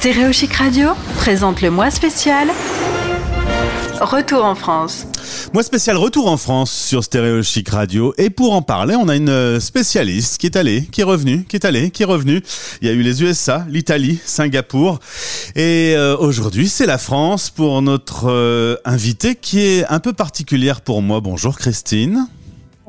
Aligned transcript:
Stéréochic 0.00 0.54
Radio 0.54 0.92
présente 1.16 1.60
le 1.60 1.70
mois 1.70 1.90
spécial 1.90 2.48
Retour 4.00 4.46
en 4.46 4.54
France. 4.54 5.06
Mois 5.52 5.62
spécial 5.62 5.98
Retour 5.98 6.26
en 6.26 6.38
France 6.38 6.72
sur 6.72 7.04
Stéréo 7.04 7.42
Chic 7.42 7.68
Radio. 7.68 8.14
Et 8.16 8.30
pour 8.30 8.54
en 8.54 8.62
parler, 8.62 8.94
on 8.94 9.10
a 9.10 9.16
une 9.16 9.28
euh, 9.28 9.60
spécialiste 9.60 10.38
qui 10.38 10.46
est 10.46 10.56
allée, 10.56 10.84
qui 10.84 11.02
est 11.02 11.04
revenue, 11.04 11.44
qui 11.44 11.56
est 11.56 11.66
allée, 11.66 11.90
qui 11.90 12.04
est 12.04 12.06
revenue. 12.06 12.42
Il 12.80 12.88
y 12.88 12.90
a 12.90 12.94
eu 12.94 13.02
les 13.02 13.22
USA, 13.22 13.66
l'Italie, 13.68 14.18
Singapour. 14.24 15.00
Et 15.54 15.92
euh, 15.94 16.16
aujourd'hui, 16.16 16.70
c'est 16.70 16.86
la 16.86 16.96
France 16.96 17.50
pour 17.50 17.82
notre 17.82 18.30
euh, 18.30 18.76
invitée 18.86 19.34
qui 19.34 19.60
est 19.60 19.84
un 19.90 20.00
peu 20.00 20.14
particulière 20.14 20.80
pour 20.80 21.02
moi. 21.02 21.20
Bonjour 21.20 21.58
Christine. 21.58 22.26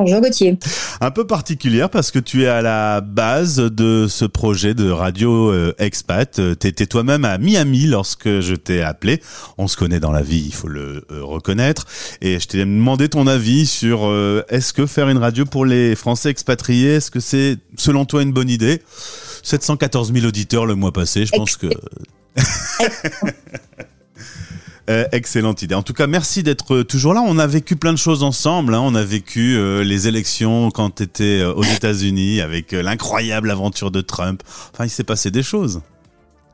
Bonjour 0.03 0.19
Gauthier. 0.19 0.57
Un 0.99 1.11
peu 1.11 1.27
particulière 1.27 1.87
parce 1.87 2.09
que 2.09 2.17
tu 2.17 2.45
es 2.45 2.47
à 2.47 2.63
la 2.63 3.01
base 3.01 3.57
de 3.57 4.07
ce 4.09 4.25
projet 4.25 4.73
de 4.73 4.89
radio 4.89 5.51
euh, 5.51 5.75
expat. 5.77 6.39
Euh, 6.39 6.55
tu 6.59 6.65
étais 6.65 6.87
toi-même 6.87 7.23
à 7.23 7.37
Miami 7.37 7.85
lorsque 7.85 8.39
je 8.39 8.55
t'ai 8.55 8.81
appelé. 8.81 9.21
On 9.59 9.67
se 9.67 9.77
connaît 9.77 9.99
dans 9.99 10.11
la 10.11 10.23
vie, 10.23 10.43
il 10.43 10.55
faut 10.55 10.67
le 10.67 11.05
euh, 11.11 11.23
reconnaître. 11.23 11.85
Et 12.19 12.39
je 12.39 12.47
t'ai 12.47 12.57
demandé 12.57 13.09
ton 13.09 13.27
avis 13.27 13.67
sur 13.67 14.11
est-ce 14.49 14.73
que 14.73 14.87
faire 14.87 15.07
une 15.07 15.19
radio 15.19 15.45
pour 15.45 15.67
les 15.67 15.95
Français 15.95 16.31
expatriés, 16.31 16.95
est-ce 16.95 17.11
que 17.11 17.19
c'est 17.19 17.57
selon 17.77 18.05
toi 18.05 18.23
une 18.23 18.33
bonne 18.33 18.49
idée? 18.49 18.81
714 19.43 20.13
000 20.13 20.25
auditeurs 20.25 20.65
le 20.65 20.73
mois 20.73 20.91
passé, 20.91 21.27
je 21.27 21.31
pense 21.31 21.57
que... 21.57 21.67
Euh, 24.91 25.05
excellente 25.13 25.61
idée. 25.61 25.75
En 25.75 25.83
tout 25.83 25.93
cas, 25.93 26.05
merci 26.05 26.43
d'être 26.43 26.81
toujours 26.81 27.13
là. 27.13 27.23
On 27.25 27.37
a 27.37 27.47
vécu 27.47 27.77
plein 27.77 27.93
de 27.93 27.97
choses 27.97 28.23
ensemble. 28.23 28.73
Hein. 28.73 28.81
On 28.83 28.93
a 28.93 29.03
vécu 29.03 29.55
euh, 29.55 29.83
les 29.85 30.09
élections 30.09 30.69
quand 30.69 30.95
tu 30.95 31.03
étais 31.03 31.39
euh, 31.39 31.53
aux 31.53 31.63
États-Unis 31.63 32.41
avec 32.41 32.73
l'incroyable 32.73 33.51
aventure 33.51 33.89
de 33.89 34.01
Trump. 34.01 34.43
Enfin, 34.73 34.85
il 34.85 34.89
s'est 34.89 35.05
passé 35.05 35.31
des 35.31 35.43
choses. 35.43 35.81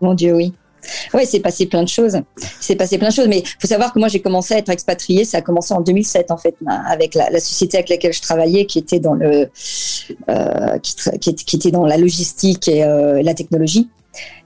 Mon 0.01 0.13
Dieu, 0.13 0.35
oui. 0.35 0.53
Oui, 1.15 1.23
c'est 1.25 1.39
passé 1.39 1.65
plein 1.65 1.81
de 1.81 1.89
choses. 1.89 2.17
C'est 2.59 2.75
passé 2.75 2.99
plein 2.99 3.09
de 3.09 3.13
choses. 3.13 3.27
Mais 3.27 3.39
il 3.39 3.55
faut 3.59 3.67
savoir 3.67 3.91
que 3.91 3.97
moi, 3.97 4.07
j'ai 4.07 4.21
commencé 4.21 4.53
à 4.53 4.59
être 4.59 4.69
expatriée. 4.69 5.25
Ça 5.25 5.39
a 5.39 5.41
commencé 5.41 5.73
en 5.73 5.81
2007, 5.81 6.29
en 6.29 6.37
fait, 6.37 6.55
avec 6.67 7.15
la, 7.15 7.39
société 7.39 7.77
avec 7.77 7.89
laquelle 7.89 8.13
je 8.13 8.21
travaillais, 8.21 8.67
qui 8.67 8.77
était 8.77 8.99
dans 8.99 9.15
le, 9.15 9.49
était 10.27 11.71
dans 11.71 11.85
la 11.85 11.97
logistique 11.97 12.67
et 12.67 12.81
la 12.85 13.33
technologie. 13.33 13.89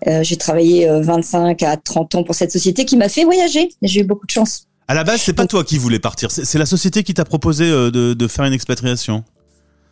Euh, 0.07 0.23
j'ai 0.23 0.37
travaillé 0.37 0.87
25 0.89 1.61
euh, 1.61 1.67
à 1.67 1.77
30 1.77 2.15
ans 2.15 2.23
pour 2.23 2.35
cette 2.35 2.51
société 2.51 2.85
qui 2.85 2.97
m'a 2.97 3.09
fait 3.09 3.23
voyager. 3.23 3.69
J'ai 3.81 4.01
eu 4.01 4.03
beaucoup 4.03 4.25
de 4.25 4.31
chance. 4.31 4.67
À 4.87 4.93
la 4.93 5.03
base, 5.03 5.21
c'est 5.21 5.33
pas 5.33 5.45
toi 5.45 5.63
qui 5.63 5.77
voulais 5.77 5.99
partir, 5.99 6.31
c'est 6.31 6.57
la 6.57 6.65
société 6.65 7.03
qui 7.03 7.13
t'a 7.13 7.23
proposé 7.23 7.65
euh, 7.65 7.91
de, 7.91 8.27
faire 8.27 8.45
une 8.45 8.53
expatriation. 8.53 9.23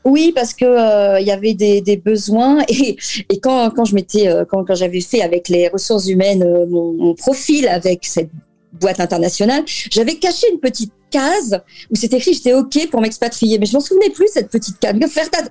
Oui, 0.03 0.31
parce 0.33 0.53
que 0.53 1.19
il 1.22 1.27
y 1.27 1.31
avait 1.31 1.53
des, 1.53 1.97
besoins 1.97 2.63
et, 2.67 2.97
quand, 3.41 3.69
quand 3.72 3.85
je 3.85 3.95
m'étais 3.95 4.30
quand, 4.50 4.66
j'avais 4.73 5.02
fait 5.02 5.22
avec 5.22 5.47
les 5.47 5.67
ressources 5.67 6.07
humaines 6.07 6.44
mon, 6.69 7.13
profil 7.13 7.67
avec 7.67 8.05
cette 8.05 8.30
boîte 8.73 9.00
internationale, 9.00 9.63
j'avais 9.66 10.16
caché 10.16 10.47
une 10.52 10.59
petite 10.59 10.91
case 11.09 11.59
où 11.91 11.95
c'était 11.95 12.17
écrit 12.17 12.33
j'étais 12.33 12.53
ok 12.53 12.89
pour 12.89 13.02
m'expatrier, 13.02 13.57
mais 13.59 13.66
je 13.66 13.73
m'en 13.73 13.80
souvenais 13.80 14.09
plus 14.09 14.27
cette 14.31 14.50
petite 14.50 14.80
case. 14.80 14.95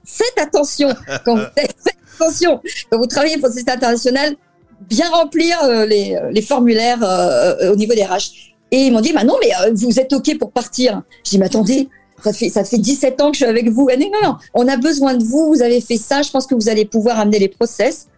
Faites, 0.05 0.39
attention 0.39 0.89
quand 1.25 1.37
vous, 1.37 1.45
attention, 2.21 2.61
quand 2.91 2.99
vous 2.99 3.07
travaillez 3.07 3.39
pour 3.39 3.49
le 3.49 3.55
système 3.55 3.77
international, 3.77 4.37
bien 4.89 5.11
remplir 5.11 5.59
euh, 5.65 5.87
les, 5.87 6.15
euh, 6.15 6.31
les, 6.31 6.43
formulaires 6.43 7.03
euh, 7.03 7.73
au 7.73 7.77
niveau 7.77 7.95
des 7.95 8.05
RH. 8.05 8.53
Et 8.71 8.87
ils 8.87 8.93
m'ont 8.93 9.01
dit, 9.01 9.13
bah 9.13 9.25
non, 9.25 9.37
mais 9.41 9.51
vous 9.75 9.99
êtes 9.99 10.13
OK 10.13 10.37
pour 10.39 10.53
partir. 10.53 11.03
Je 11.25 11.31
dis, 11.31 11.39
mais 11.39 11.47
attendez, 11.47 11.89
ça 12.23 12.33
fait, 12.33 12.51
ça 12.51 12.65
fait 12.65 12.79
17 12.79 13.21
ans 13.21 13.31
que 13.31 13.35
je 13.35 13.45
suis 13.45 13.47
avec 13.47 13.71
vous. 13.71 13.89
non, 13.99 14.11
non, 14.23 14.37
on 14.55 14.69
a 14.69 14.77
besoin 14.77 15.15
de 15.15 15.25
vous, 15.25 15.49
vous 15.55 15.63
avez 15.63 15.81
fait 15.81 15.97
ça, 15.97 16.23
je 16.23 16.31
pense 16.31 16.47
que 16.47 16.55
vous 16.55 16.69
allez 16.69 16.85
pouvoir 16.85 17.19
amener 17.19 17.39
les 17.39 17.49
process. 17.49 18.09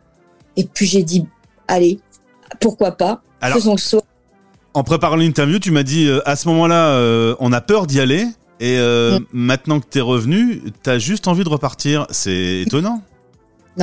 Et 0.56 0.64
puis 0.64 0.86
j'ai 0.86 1.04
dit, 1.04 1.24
allez, 1.68 2.00
pourquoi 2.60 2.92
pas, 2.92 3.22
Alors, 3.40 3.58
faisons 3.58 3.72
le 3.72 3.78
saut. 3.78 4.02
En 4.74 4.82
préparant 4.82 5.16
l'interview, 5.16 5.60
tu 5.60 5.70
m'as 5.70 5.84
dit, 5.84 6.10
à 6.24 6.34
ce 6.34 6.48
moment-là, 6.48 7.36
on 7.38 7.52
a 7.52 7.60
peur 7.60 7.86
d'y 7.86 8.00
aller. 8.00 8.26
Et 8.58 8.76
mm. 8.76 9.26
maintenant 9.32 9.78
que 9.78 9.86
tu 9.88 9.98
es 9.98 10.02
revenu, 10.02 10.62
tu 10.82 10.90
as 10.90 10.98
juste 10.98 11.28
envie 11.28 11.44
de 11.44 11.48
repartir. 11.48 12.06
C'est 12.10 12.62
étonnant. 12.66 13.02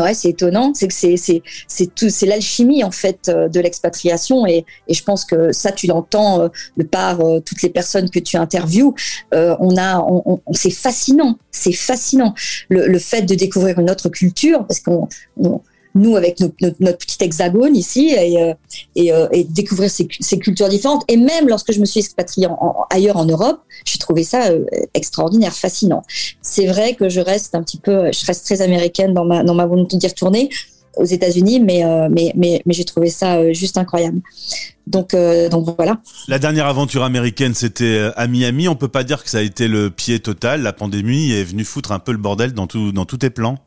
Ouais, 0.01 0.13
c'est 0.13 0.29
étonnant. 0.29 0.71
C'est 0.73 0.87
que 0.87 0.93
c'est 0.93 1.15
c'est 1.17 1.95
tout 1.95 2.09
c'est 2.09 2.25
l'alchimie 2.25 2.83
en 2.83 2.91
fait 2.91 3.29
euh, 3.29 3.47
de 3.49 3.59
l'expatriation 3.59 4.45
et 4.45 4.65
et 4.87 4.93
je 4.93 5.03
pense 5.03 5.25
que 5.25 5.51
ça 5.51 5.71
tu 5.71 5.87
l'entends 5.87 6.41
euh, 6.41 6.47
de 6.77 6.83
par 6.83 7.21
euh, 7.21 7.39
toutes 7.39 7.61
les 7.61 7.69
personnes 7.69 8.09
que 8.09 8.19
tu 8.19 8.37
interviews. 8.37 8.93
on 9.31 9.77
a 9.77 9.99
on, 9.99 10.41
c'est 10.53 10.71
fascinant, 10.71 11.37
c'est 11.51 11.73
fascinant 11.73 12.33
le, 12.69 12.87
le 12.87 12.99
fait 12.99 13.23
de 13.23 13.35
découvrir 13.35 13.79
une 13.79 13.89
autre 13.89 14.09
culture 14.09 14.65
parce 14.65 14.79
qu'on 14.79 15.07
nous 15.97 16.15
avec 16.15 16.39
notre, 16.39 16.97
petit 16.97 17.17
hexagone 17.21 17.75
ici 17.75 18.09
et, 18.09 18.41
euh, 18.41 18.53
euh, 18.97 19.27
découvrir 19.49 19.89
ces, 19.89 20.07
cultures 20.39 20.69
différentes. 20.69 21.03
Et 21.07 21.17
même 21.17 21.47
lorsque 21.47 21.71
je 21.71 21.79
me 21.79 21.85
suis 21.85 21.99
expatriée 21.99 22.47
ailleurs 22.89 23.17
en 23.17 23.25
Europe, 23.25 23.59
j'ai 23.85 23.97
trouvé 23.97 24.23
ça 24.23 24.47
euh, 24.47 24.65
extraordinaire, 24.93 25.53
fascinant. 25.53 26.03
C'est 26.41 26.65
vrai 26.65 26.93
que 26.93 27.09
je 27.09 27.19
reste 27.19 27.55
un 27.55 27.63
petit 27.63 27.77
peu, 27.77 28.11
je 28.11 28.25
reste 28.25 28.45
très 28.45 28.61
américaine 28.61 29.13
dans 29.13 29.25
ma, 29.25 29.43
dans 29.43 29.55
ma 29.55 29.65
volonté 29.65 29.97
d'y 29.97 30.07
retourner 30.07 30.49
aux 30.95 31.05
États-Unis, 31.05 31.59
mais, 31.59 31.83
mais, 32.09 32.33
mais, 32.35 32.61
j'ai 32.69 32.83
trouvé 32.83 33.11
ça 33.11 33.53
juste 33.53 33.77
incroyable. 33.77 34.19
Donc, 34.87 35.15
donc 35.51 35.75
voilà. 35.77 36.01
La 36.27 36.39
dernière 36.39 36.65
aventure 36.65 37.03
américaine, 37.03 37.53
c'était 37.53 38.09
à 38.15 38.25
Miami. 38.25 38.67
On 38.67 38.75
peut 38.75 38.87
pas 38.87 39.03
dire 39.03 39.23
que 39.23 39.29
ça 39.29 39.37
a 39.37 39.41
été 39.41 39.67
le 39.67 39.91
pied 39.91 40.19
total. 40.19 40.63
La 40.63 40.73
pandémie 40.73 41.33
est 41.33 41.43
venue 41.43 41.65
foutre 41.65 41.91
un 41.91 41.99
peu 41.99 42.13
le 42.13 42.17
bordel 42.17 42.53
dans, 42.53 42.65
tout, 42.65 42.91
dans 42.91 43.05
tous 43.05 43.17
tes 43.17 43.29
plans. 43.29 43.59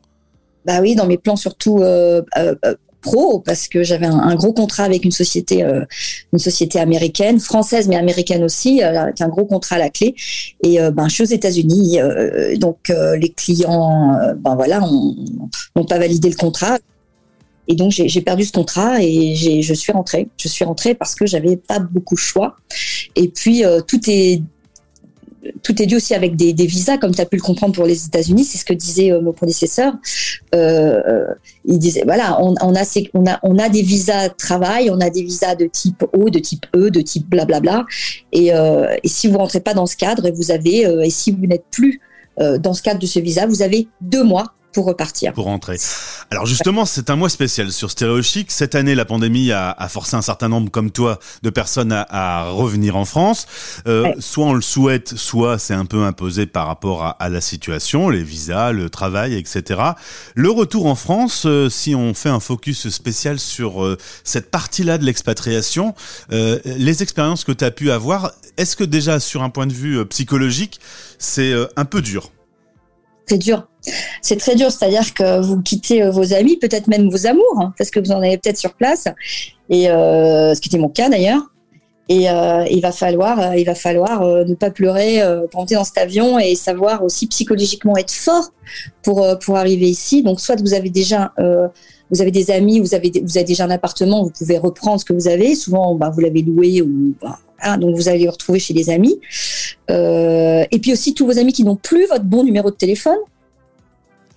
Bah 0.65 0.79
oui, 0.81 0.95
dans 0.95 1.07
mes 1.07 1.17
plans 1.17 1.35
surtout 1.35 1.79
euh, 1.79 2.21
euh, 2.37 2.55
euh, 2.65 2.75
pro 3.01 3.39
parce 3.39 3.67
que 3.67 3.83
j'avais 3.83 4.05
un, 4.05 4.35
gros 4.35 4.53
contrat 4.53 4.83
avec 4.83 5.05
une 5.05 5.11
société 5.11 5.65
une 6.31 6.37
société 6.37 6.79
américaine 6.79 7.39
française 7.39 7.87
mais 7.87 7.95
américaine 7.95 8.43
aussi 8.43 8.83
avec 8.83 9.19
un 9.21 9.27
gros 9.27 9.45
contrat 9.45 9.77
à 9.77 9.79
la 9.79 9.89
clé. 9.89 10.13
Et 10.63 10.77
ben 10.91 11.07
je 11.07 11.15
suis 11.15 11.23
aux 11.23 11.35
États-Unis 11.35 11.97
donc 12.59 12.89
les 12.89 13.29
clients 13.29 14.15
ben 14.37 14.53
voilà 14.53 14.81
n'ont 14.81 15.85
pas 15.85 15.97
validé 15.97 16.29
le 16.29 16.35
contrat. 16.35 16.77
Et 17.67 17.73
donc 17.73 17.89
j'ai 17.89 18.21
perdu 18.21 18.43
ce 18.43 18.51
contrat 18.51 19.01
et 19.01 19.33
je 19.35 19.73
suis 19.73 19.91
rentrée. 19.91 20.27
Je 20.37 20.47
suis 20.47 20.63
rentrée 20.63 20.93
parce 20.93 21.15
que 21.15 21.25
j'avais 21.25 21.57
pas 21.57 21.79
beaucoup 21.79 22.13
de 22.13 22.19
choix. 22.19 22.55
Et 23.15 23.29
puis 23.29 23.63
tout 23.87 23.99
est 24.07 24.43
tout 25.63 25.81
est 25.81 25.85
dû 25.85 25.95
aussi 25.95 26.13
avec 26.13 26.35
des, 26.35 26.53
visas, 26.53 26.97
comme 26.97 27.13
tu 27.13 27.21
as 27.21 27.25
pu 27.25 27.37
le 27.37 27.41
comprendre 27.41 27.73
pour 27.73 27.85
les 27.85 28.05
États-Unis. 28.05 28.43
C'est 28.43 28.57
ce 28.57 28.65
que 28.65 28.73
disait 28.73 29.11
euh, 29.11 29.21
mon 29.21 29.33
prédécesseur. 29.33 29.93
Euh, 30.53 31.01
euh, 31.07 31.25
il 31.65 31.79
disait 31.79 32.03
voilà, 32.05 32.39
on, 32.41 32.75
a, 32.75 33.69
des 33.69 33.81
visas 33.81 34.29
travail, 34.29 34.89
on 34.91 34.99
a 34.99 35.09
des 35.09 35.23
visas 35.23 35.55
de 35.55 35.65
type 35.65 36.03
O, 36.13 36.29
de 36.29 36.39
type 36.39 36.65
E, 36.75 36.89
de 36.89 37.01
type 37.01 37.27
blablabla. 37.29 37.85
Et, 38.31 38.53
euh, 38.53 38.95
et 39.03 39.07
si 39.07 39.27
vous 39.27 39.37
rentrez 39.37 39.61
pas 39.61 39.73
dans 39.73 39.85
ce 39.85 39.95
cadre, 39.95 40.27
et 40.27 41.09
si 41.09 41.31
vous 41.31 41.45
n'êtes 41.45 41.65
plus 41.71 42.01
dans 42.37 42.73
ce 42.73 42.81
cadre 42.81 42.99
de 42.99 43.05
ce 43.05 43.19
visa, 43.19 43.45
vous 43.45 43.61
avez 43.61 43.87
deux 43.99 44.23
mois 44.23 44.53
pour 44.73 44.85
repartir. 44.85 45.33
Pour 45.33 45.45
rentrer. 45.45 45.77
Alors 46.29 46.45
justement, 46.45 46.85
c'est 46.85 47.09
un 47.09 47.15
mois 47.15 47.29
spécial 47.29 47.71
sur 47.71 47.91
Stéréo 47.91 48.21
Chic. 48.21 48.51
Cette 48.51 48.75
année, 48.75 48.95
la 48.95 49.05
pandémie 49.05 49.51
a, 49.51 49.71
a, 49.71 49.89
forcé 49.89 50.15
un 50.15 50.21
certain 50.21 50.47
nombre, 50.47 50.71
comme 50.71 50.91
toi, 50.91 51.19
de 51.43 51.49
personnes 51.49 51.91
à, 51.91 52.05
à 52.09 52.49
revenir 52.49 52.95
en 52.95 53.05
France. 53.05 53.47
Euh, 53.87 54.11
Soit 54.19 54.45
on 54.45 54.53
le 54.53 54.61
souhaite, 54.61 55.15
soit 55.15 55.57
c'est 55.59 55.73
un 55.73 55.85
peu 55.85 56.03
imposé 56.03 56.45
par 56.45 56.67
rapport 56.67 57.03
à, 57.03 57.09
à, 57.11 57.29
la 57.29 57.41
situation, 57.41 58.09
les 58.09 58.23
visas, 58.23 58.71
le 58.71 58.89
travail, 58.89 59.35
etc. 59.35 59.81
Le 60.35 60.49
retour 60.49 60.85
en 60.85 60.95
France, 60.95 61.43
euh, 61.45 61.69
si 61.69 61.95
on 61.95 62.13
fait 62.13 62.29
un 62.29 62.39
focus 62.39 62.89
spécial 62.89 63.39
sur 63.39 63.83
euh, 63.83 63.97
cette 64.23 64.51
partie-là 64.51 64.97
de 64.97 65.05
l'expatriation, 65.05 65.95
euh, 66.31 66.59
les 66.65 67.03
expériences 67.03 67.43
que 67.43 67.51
tu 67.51 67.65
as 67.65 67.71
pu 67.71 67.91
avoir, 67.91 68.31
est-ce 68.57 68.75
que 68.75 68.83
déjà 68.83 69.19
sur 69.19 69.43
un 69.43 69.49
point 69.49 69.67
de 69.67 69.73
vue 69.73 70.05
psychologique, 70.07 70.79
c'est 71.17 71.53
un 71.75 71.85
peu 71.85 72.01
dur? 72.01 72.31
C'est 73.25 73.37
dur. 73.37 73.67
C'est 74.21 74.37
très 74.37 74.55
dur, 74.55 74.71
c'est-à-dire 74.71 75.13
que 75.13 75.41
vous 75.41 75.61
quittez 75.61 76.03
euh, 76.03 76.11
vos 76.11 76.33
amis, 76.33 76.57
peut-être 76.57 76.87
même 76.87 77.09
vos 77.09 77.25
amours, 77.25 77.59
hein, 77.59 77.73
parce 77.77 77.89
que 77.89 77.99
vous 77.99 78.11
en 78.11 78.17
avez 78.17 78.37
peut-être 78.37 78.57
sur 78.57 78.73
place, 78.73 79.07
et 79.69 79.89
euh, 79.89 80.53
ce 80.53 80.61
qui 80.61 80.69
était 80.69 80.77
mon 80.77 80.89
cas 80.89 81.09
d'ailleurs. 81.09 81.41
Et 82.09 82.29
euh, 82.29 82.65
il 82.69 82.81
va 82.81 82.91
falloir, 82.91 83.55
il 83.55 83.63
va 83.65 83.75
falloir 83.75 84.21
ne 84.21 84.53
pas 84.53 84.69
pleurer 84.69 85.21
pour 85.49 85.61
monter 85.61 85.75
dans 85.75 85.85
cet 85.85 85.97
avion 85.97 86.37
et 86.39 86.55
savoir 86.55 87.03
aussi 87.05 87.25
psychologiquement 87.27 87.95
être 87.95 88.11
fort 88.11 88.49
pour 89.01 89.25
pour 89.39 89.55
arriver 89.55 89.85
ici. 89.85 90.21
Donc 90.21 90.41
soit 90.41 90.59
vous 90.59 90.73
avez 90.73 90.89
déjà 90.89 91.31
vous 92.09 92.21
avez 92.21 92.31
des 92.31 92.51
amis, 92.51 92.81
vous 92.81 92.93
avez 92.95 93.11
vous 93.23 93.37
avez 93.37 93.45
déjà 93.45 93.63
un 93.63 93.69
appartement, 93.69 94.23
vous 94.23 94.31
pouvez 94.31 94.57
reprendre 94.57 94.99
ce 94.99 95.05
que 95.05 95.13
vous 95.13 95.29
avez. 95.29 95.55
Souvent, 95.55 95.95
bah, 95.95 96.11
vous 96.13 96.19
l'avez 96.19 96.41
loué 96.41 96.81
ou 96.81 97.15
bah, 97.21 97.39
donc 97.77 97.95
vous 97.95 98.09
allez 98.09 98.25
le 98.25 98.29
retrouver 98.29 98.59
chez 98.59 98.73
des 98.73 98.89
amis. 98.89 99.19
Euh, 99.89 100.63
et 100.71 100.79
puis 100.79 100.93
aussi 100.93 101.13
tous 101.13 101.25
vos 101.25 101.37
amis 101.37 101.53
qui 101.53 101.63
n'ont 101.63 101.75
plus 101.75 102.05
votre 102.07 102.23
bon 102.23 102.43
numéro 102.43 102.69
de 102.71 102.75
téléphone. 102.75 103.17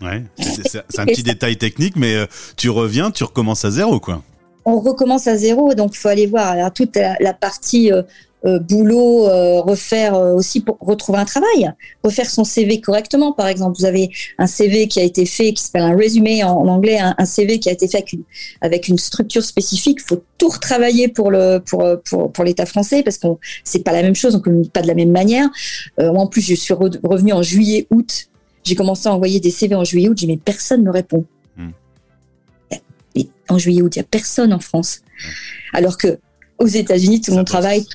Ouais, 0.00 0.24
c'est 0.38 0.98
un 0.98 1.06
petit 1.06 1.22
détail 1.24 1.56
technique, 1.56 1.96
mais 1.96 2.14
euh, 2.14 2.26
tu 2.56 2.68
reviens, 2.68 3.10
tu 3.10 3.24
recommences 3.24 3.64
à 3.64 3.70
zéro, 3.70 4.00
quoi. 4.00 4.22
On 4.64 4.80
recommence 4.80 5.26
à 5.26 5.36
zéro, 5.36 5.74
donc 5.74 5.94
faut 5.94 6.08
aller 6.08 6.26
voir. 6.26 6.48
Alors, 6.48 6.72
toute 6.72 6.96
la, 6.96 7.34
partie 7.34 7.92
euh, 7.92 8.02
euh, 8.46 8.58
boulot, 8.58 9.28
euh, 9.28 9.60
refaire 9.60 10.14
aussi 10.14 10.60
pour 10.60 10.78
retrouver 10.80 11.18
un 11.18 11.26
travail, 11.26 11.70
refaire 12.02 12.30
son 12.30 12.44
CV 12.44 12.80
correctement. 12.80 13.32
Par 13.32 13.46
exemple, 13.48 13.76
vous 13.78 13.84
avez 13.84 14.10
un 14.38 14.46
CV 14.46 14.88
qui 14.88 15.00
a 15.00 15.02
été 15.02 15.26
fait, 15.26 15.52
qui 15.52 15.62
s'appelle 15.62 15.82
un 15.82 15.94
résumé 15.94 16.44
en, 16.44 16.66
anglais, 16.66 16.98
un, 16.98 17.24
CV 17.26 17.58
qui 17.58 17.68
a 17.68 17.72
été 17.72 17.88
fait 17.88 18.04
avec 18.62 18.88
une, 18.88 18.96
structure 18.98 19.44
spécifique. 19.44 19.98
Il 20.00 20.06
faut 20.06 20.22
tout 20.38 20.48
retravailler 20.48 21.08
pour 21.08 21.30
le 21.30 21.58
pour 21.58 21.84
pour, 22.32 22.44
l'État 22.44 22.66
français 22.66 23.02
parce 23.02 23.18
qu'on 23.18 23.38
c'est 23.64 23.82
pas 23.82 23.92
la 23.92 24.02
même 24.02 24.14
chose, 24.14 24.34
on 24.34 24.40
communique 24.40 24.72
pas 24.72 24.82
de 24.82 24.88
la 24.88 24.94
même 24.94 25.10
manière. 25.10 25.48
moi, 25.98 26.20
en 26.20 26.26
plus, 26.26 26.40
je 26.40 26.54
suis 26.54 26.72
revenu 26.72 27.32
en 27.32 27.42
juillet, 27.42 27.86
août. 27.90 28.28
J'ai 28.62 28.76
commencé 28.76 29.08
à 29.08 29.14
envoyer 29.14 29.40
des 29.40 29.50
CV 29.50 29.74
en 29.74 29.84
juillet, 29.84 30.08
août. 30.08 30.16
J'ai 30.18 30.26
mais 30.26 30.38
personne 30.38 30.84
ne 30.84 30.90
répond. 30.90 31.26
En 33.48 33.58
juillet, 33.58 33.82
août, 33.82 33.96
il 33.96 33.98
y 33.98 34.02
a 34.02 34.04
personne 34.04 34.52
en 34.52 34.60
France. 34.60 35.00
Alors 35.72 35.98
que 35.98 36.18
aux 36.58 36.66
États-Unis, 36.66 37.20
tout 37.20 37.30
le 37.32 37.38
monde 37.38 37.46
travaille. 37.46 37.86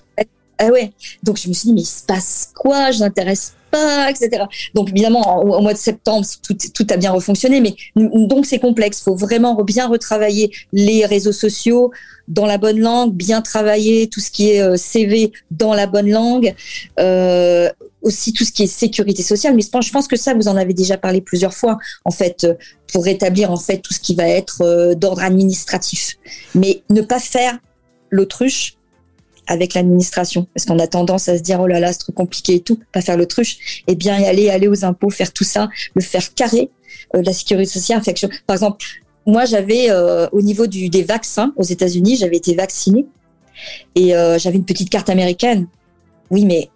Ah 0.62 0.68
ouais. 0.68 0.92
Donc 1.24 1.38
je 1.38 1.48
me 1.48 1.54
suis 1.54 1.70
dit, 1.70 1.74
mais 1.74 1.82
il 1.82 1.86
se 1.86 2.04
passe 2.04 2.52
quoi? 2.54 2.92
Je 2.92 3.00
n'intéresse 3.00 3.54
pas, 3.72 4.10
etc. 4.10 4.44
Donc 4.74 4.90
évidemment, 4.90 5.42
au, 5.42 5.62
mois 5.62 5.74
de 5.74 5.78
septembre, 5.78 6.26
tout, 6.44 6.58
tout 6.74 6.88
a 6.90 6.98
bien 6.98 7.12
refonctionné, 7.12 7.62
mais 7.62 7.76
donc 7.96 8.46
c'est 8.46 8.60
complexe. 8.60 9.00
Il 9.00 9.04
faut 9.04 9.16
vraiment 9.16 9.56
bien 9.64 9.88
retravailler 9.88 10.52
les 10.74 11.06
réseaux 11.06 11.32
sociaux 11.32 11.92
dans 12.28 12.46
la 12.46 12.58
bonne 12.58 12.80
langue, 12.80 13.14
bien 13.14 13.42
travailler 13.42 14.10
tout 14.10 14.20
ce 14.20 14.32
qui 14.32 14.52
est 14.52 14.62
euh, 14.62 14.76
CV 14.76 15.32
dans 15.50 15.74
la 15.74 15.88
bonne 15.88 16.10
langue, 16.10 16.54
euh, 17.00 17.70
aussi 18.02 18.34
tout 18.34 18.44
ce 18.44 18.52
qui 18.52 18.64
est 18.64 18.68
sécurité 18.68 19.24
sociale. 19.24 19.56
Mais 19.56 19.62
je 19.62 19.92
pense 19.92 20.08
que 20.08 20.18
ça, 20.18 20.34
vous 20.34 20.50
en 20.50 20.58
avez 20.58 20.74
déjà 20.74 20.98
parlé 20.98 21.22
plusieurs 21.22 21.54
fois, 21.54 21.78
en 22.04 22.12
fait, 22.12 22.46
pour 22.92 23.06
rétablir 23.06 23.50
en 23.50 23.58
fait 23.58 23.78
tout 23.78 23.94
ce 23.94 24.00
qui 24.00 24.14
va 24.14 24.28
être 24.28 24.62
euh, 24.62 24.94
d'ordre 24.94 25.24
administratif. 25.24 26.18
Mais 26.54 26.84
ne 26.90 27.02
pas 27.02 27.20
faire 27.20 27.58
l'autruche 28.12 28.79
avec 29.50 29.74
l'administration. 29.74 30.48
Parce 30.54 30.66
qu'on 30.66 30.80
a 30.80 30.88
tendance 30.88 31.28
à 31.28 31.38
se 31.38 31.44
dire 31.44 31.60
oh 31.60 31.68
là 31.68 31.80
là 31.80 31.92
c'est 31.92 32.00
trop 32.00 32.13
compliqué 32.13 32.56
et 32.56 32.60
tout 32.62 32.80
pas 32.94 33.01
faire 33.01 33.18
l'autruche. 33.18 33.84
Et 33.88 33.96
bien 33.96 34.24
aller 34.24 34.50
aller 34.50 34.69
aux 34.69 34.86
impôts 34.86 35.10
faire 35.10 35.34
tout 35.34 35.44
ça 35.44 35.68
le 35.96 36.01
faire 36.01 36.34
carré 36.34 36.69
euh, 37.16 37.22
la 37.24 37.34
sécurité 37.34 37.69
sociale 37.69 38.01
par 38.48 38.56
exemple 38.56 38.86
moi 39.25 39.46
j'avais 39.46 39.90
euh, 39.90 40.28
au 40.31 40.42
niveau 40.42 40.68
du 40.68 40.90
des 40.90 41.04
vaccins 41.04 41.54
aux 41.57 41.63
États-Unis 41.63 42.16
j'avais 42.16 42.38
été 42.38 42.56
vaccinée. 42.56 43.06
Et 43.96 44.16
euh, 44.16 44.38
j'avais 44.40 44.56
une 44.56 44.66
petite 44.66 44.90
carte 44.90 45.10
américaine. 45.10 45.68
Oui 46.30 46.45
mais 46.45 46.69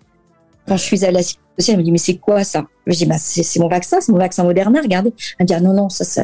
quand 0.67 0.75
je 0.75 0.83
suis 0.83 1.05
à 1.05 1.11
la 1.11 1.21
sécurité 1.21 1.43
sociale 1.59 1.75
elle 1.75 1.79
me 1.79 1.85
dit 1.85 1.91
mais 1.91 1.97
c'est 1.99 2.17
quoi 2.17 2.43
ça? 2.43 2.65
Je 2.87 2.97
dis 2.97 3.05
bah 3.05 3.17
c'est 3.19 3.59
mon 3.59 3.69
vaccin 3.69 4.01
c'est 4.01 4.11
mon 4.11 4.17
vaccin 4.17 4.43
Moderna 4.43 4.81
regardez. 4.81 5.13
Elle 5.37 5.43
me 5.43 5.47
dit 5.47 5.53
ah, 5.53 5.61
non 5.61 5.73
non 5.73 5.89
ça 5.89 6.03
ça 6.03 6.23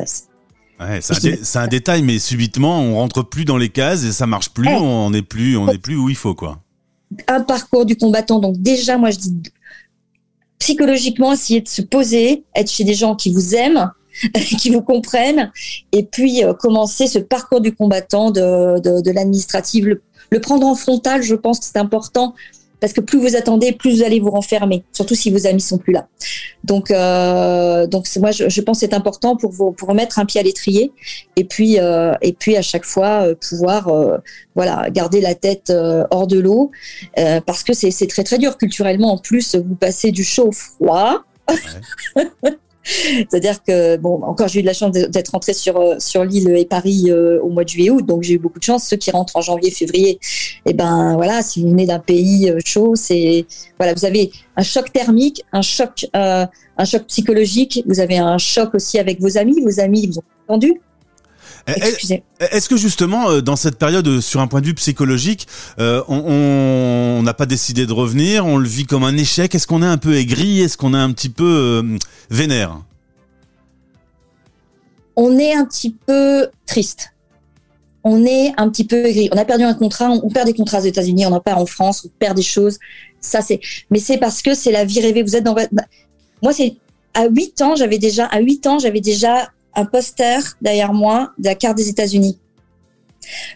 Ouais, 0.80 1.00
c'est 1.02 1.58
un, 1.58 1.68
détail, 1.68 2.04
mais 2.04 2.20
subitement, 2.20 2.80
on 2.80 2.96
rentre 2.96 3.22
plus 3.22 3.44
dans 3.44 3.58
les 3.58 3.70
cases 3.70 4.06
et 4.06 4.14
ça 4.14 4.28
marche 4.28 4.50
plus. 4.50 4.70
On 4.70 5.10
n'est 5.10 5.22
plus, 5.22 5.58
on 5.58 5.66
n'est 5.66 5.78
plus 5.78 5.98
où 5.98 6.10
il 6.10 6.16
faut, 6.16 6.36
quoi. 6.36 6.60
Un 7.28 7.42
parcours 7.42 7.86
du 7.86 7.98
combattant. 7.98 8.40
Donc 8.40 8.58
déjà, 8.58 8.98
moi, 8.98 9.12
je 9.12 9.18
dis 9.18 9.42
psychologiquement, 10.60 11.34
essayer 11.34 11.62
de 11.62 11.68
se 11.68 11.82
poser, 11.82 12.44
être 12.56 12.72
chez 12.72 12.84
des 12.84 12.94
gens 12.94 13.16
qui 13.16 13.34
vous 13.34 13.56
aiment, 13.56 13.92
qui 14.34 14.70
vous 14.70 14.82
comprennent, 14.82 15.52
et 15.92 16.04
puis 16.04 16.44
euh, 16.44 16.54
commencer 16.54 17.08
ce 17.08 17.20
parcours 17.20 17.62
du 17.62 17.74
combattant 17.74 18.32
de, 18.32 18.80
de, 18.80 19.02
de 19.02 19.12
l'administrative. 19.12 19.88
Le, 19.88 20.02
le, 20.32 20.40
prendre 20.40 20.68
en 20.68 20.76
frontal, 20.76 21.24
je 21.24 21.36
pense 21.36 21.60
que 21.60 21.66
c'est 21.66 21.78
important 21.78 22.36
parce 22.80 22.94
que 22.94 23.02
plus 23.02 23.20
vous 23.20 23.36
attendez, 23.36 23.72
plus 23.72 23.98
vous 23.98 24.04
allez 24.04 24.20
vous 24.20 24.32
renfermer, 24.32 24.84
surtout 24.92 25.16
si 25.16 25.32
vos 25.32 25.48
amis 25.48 25.62
sont 25.62 25.78
plus 25.78 25.94
là. 25.94 26.08
Donc, 26.64 26.92
euh, 26.92 27.88
donc 27.88 28.06
moi, 28.18 28.32
je, 28.32 28.50
je, 28.50 28.62
pense 28.62 28.80
que 28.80 28.88
c'est 28.88 28.94
important 28.94 29.36
pour 29.36 29.52
vous 29.52 29.72
pour 29.72 29.90
remettre 29.90 30.20
un 30.20 30.26
pied 30.26 30.40
à 30.40 30.44
l'étrier 30.44 30.92
et 31.36 31.44
puis 31.44 31.80
euh, 31.80 32.14
et 32.22 32.34
puis 32.34 32.56
à 32.56 32.62
chaque 32.62 32.86
fois 32.86 33.28
euh, 33.28 33.36
pouvoir 33.36 33.92
voilà 34.56 34.90
garder 34.90 35.22
la 35.22 35.36
tête 35.36 35.72
hors 36.12 36.28
de 36.28 36.40
l'eau 36.40 36.72
parce 37.46 37.64
que 37.64 37.74
c'est 37.74 38.08
très 38.08 38.24
très 38.24 38.38
dur 38.38 38.58
culturellement. 38.58 39.14
En 39.14 39.18
plus, 39.18 39.56
vous 39.56 39.76
passez 39.76 40.12
du 40.12 40.24
chaud 40.24 40.48
au 40.48 40.52
froid. 40.52 41.24
Ouais. 42.16 42.52
C'est-à-dire 42.84 43.64
que, 43.64 43.98
bon, 43.98 44.22
encore, 44.24 44.48
j'ai 44.48 44.60
eu 44.60 44.62
de 44.62 44.68
la 44.68 44.74
chance 44.74 44.92
d'être 44.92 45.30
rentrée 45.30 45.54
sur, 45.54 45.78
euh, 45.78 45.96
sur 46.00 46.24
l'île 46.24 46.50
et 46.56 46.66
Paris 46.66 47.06
euh, 47.08 47.40
au 47.42 47.50
mois 47.50 47.64
de 47.64 47.70
juillet-août, 47.70 48.06
donc 48.06 48.24
j'ai 48.24 48.36
eu 48.36 48.40
beaucoup 48.40 48.60
de 48.60 48.64
chance. 48.64 48.86
Ceux 48.88 48.98
qui 48.98 49.12
rentrent 49.12 49.36
en 49.36 49.42
janvier, 49.42 49.70
février, 49.72 50.20
eh 50.66 50.74
ben 50.74 51.16
voilà, 51.16 51.42
si 51.42 51.62
vous 51.62 51.70
venez 51.70 51.86
d'un 51.86 52.00
pays 52.00 52.50
euh, 52.50 52.60
chaud, 52.66 52.96
c'est 52.96 53.46
voilà, 53.78 53.94
vous 53.94 54.06
avez 54.06 54.32
un 54.56 54.64
choc 54.64 54.92
thermique, 54.92 55.44
un 55.52 55.62
choc, 55.62 56.08
euh, 56.16 56.46
un 56.78 56.86
choc 56.86 57.06
psychologique. 57.08 57.84
Vous 57.86 58.00
avez 58.00 58.18
un 58.18 58.38
choc 58.38 58.74
aussi 58.74 58.98
avec 59.00 59.22
vos 59.22 59.38
amis. 59.38 59.62
Vos 59.62 59.80
amis 59.80 60.08
vous 60.08 60.20
ont 60.20 60.24
entendu. 60.48 60.82
Eh, 61.76 62.22
eh, 62.40 62.46
est-ce 62.52 62.70
que 62.70 62.78
justement, 62.78 63.42
dans 63.42 63.56
cette 63.56 63.78
période, 63.78 64.20
sur 64.22 64.42
un 64.42 64.48
point 64.48 64.62
de 64.62 64.68
vue 64.68 64.74
psychologique, 64.74 65.48
on 65.78 67.22
n'a 67.24 67.34
pas 67.34 67.46
décidé 67.46 67.86
de 67.86 67.94
revenir 67.94 68.46
On 68.46 68.58
le 68.58 68.68
vit 68.68 68.86
comme 68.86 69.04
un 69.04 69.18
échec 69.18 69.54
Est-ce 69.54 69.68
qu'on 69.68 69.82
est 69.82 69.88
un 69.88 69.98
peu 69.98 70.16
aigri 70.16 70.62
Est-ce 70.62 70.78
qu'on 70.78 70.94
est 70.94 70.98
un 70.98 71.12
petit 71.12 71.30
peu 71.30 71.84
vénère? 72.30 72.80
On 75.22 75.38
est 75.38 75.54
un 75.54 75.66
petit 75.66 75.94
peu 76.06 76.48
triste. 76.66 77.14
On 78.06 78.26
est 78.26 78.54
un 78.56 78.70
petit 78.70 78.86
peu 78.86 79.06
aigri. 79.06 79.30
On 79.34 79.38
a 79.38 79.44
perdu 79.44 79.66
un 79.66 79.74
contrat, 79.74 80.10
on 80.10 80.30
perd 80.30 80.46
des 80.46 80.54
contrats 80.54 80.80
aux 80.80 80.84
États-Unis, 80.84 81.26
on 81.26 81.34
en 81.34 81.42
perd 81.42 81.60
en 81.60 81.66
France, 81.66 82.06
on 82.06 82.10
perd 82.18 82.38
des 82.38 82.42
choses. 82.42 82.80
Ça, 83.20 83.42
c'est. 83.42 83.60
Mais 83.92 84.00
c'est 84.00 84.18
parce 84.18 84.42
que 84.42 84.54
c'est 84.54 84.72
la 84.72 84.86
vie 84.86 85.02
rêvée. 85.02 85.22
Vous 85.22 85.36
êtes 85.36 85.44
dans 85.44 85.54
votre. 85.54 85.70
Moi, 86.42 86.54
c'est 86.54 86.78
à 87.14 87.28
8 87.28 87.62
ans, 87.62 87.76
j'avais 87.76 87.98
déjà 87.98 88.28
à 88.28 88.40
8 88.40 88.68
ans, 88.68 88.80
j'avais 88.80 89.02
déjà 89.02 89.50
un 89.80 89.86
poster 89.86 90.42
derrière 90.62 90.94
moi 90.94 91.32
de 91.38 91.46
la 91.46 91.56
carte 91.56 91.78
des 91.78 91.90
États-Unis. 91.90 92.40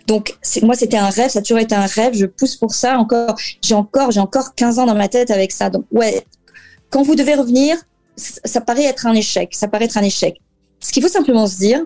Donc 0.08 0.38
moi 0.62 0.76
c'était 0.76 0.98
un 0.98 1.10
rêve, 1.10 1.30
ça 1.30 1.40
a 1.40 1.42
toujours 1.42 1.60
été 1.60 1.74
un 1.74 1.86
rêve, 1.86 2.14
je 2.14 2.26
pousse 2.26 2.56
pour 2.56 2.74
ça 2.74 2.98
encore, 3.00 3.36
j'ai 3.62 3.74
encore 3.74 4.12
j'ai 4.12 4.20
encore 4.20 4.54
15 4.56 4.80
ans 4.80 4.86
dans 4.86 4.96
ma 4.96 5.08
tête 5.08 5.32
avec 5.32 5.52
ça. 5.52 5.70
Donc 5.70 5.86
ouais, 5.92 6.24
quand 6.90 7.04
vous 7.04 7.16
devez 7.16 7.36
revenir, 7.36 7.78
ça 8.16 8.62
paraît 8.62 8.84
être 8.84 9.08
un 9.08 9.14
échec. 9.14 9.54
Ça 9.54 9.68
paraît 9.68 9.86
être 9.86 9.98
un 9.98 10.04
échec. 10.04 10.40
Ce 10.80 10.92
qu'il 10.92 11.02
faut 11.02 11.10
simplement 11.10 11.48
se 11.48 11.58
dire, 11.58 11.82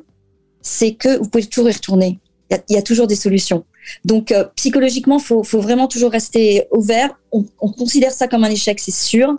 c'est 0.62 0.96
que 0.96 1.18
vous 1.18 1.30
pouvez 1.30 1.46
toujours 1.46 1.70
y 1.70 1.74
retourner. 1.74 2.20
Il 2.50 2.74
y 2.74 2.78
a, 2.78 2.82
toujours 2.82 3.08
des 3.08 3.16
solutions. 3.16 3.66
Donc 4.06 4.32
euh, 4.32 4.46
psychologiquement, 4.56 5.20
faut, 5.20 5.44
faut 5.44 5.60
vraiment 5.60 5.88
toujours 5.88 6.12
rester 6.12 6.66
ouvert. 6.72 7.10
On, 7.32 7.46
on 7.60 7.72
considère 7.72 8.12
ça 8.12 8.28
comme 8.28 8.44
un 8.46 8.50
échec, 8.50 8.80
c'est 8.80 8.94
sûr, 8.94 9.36